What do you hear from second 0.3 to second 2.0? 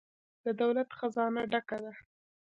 د دولت خزانه ډکه ده؟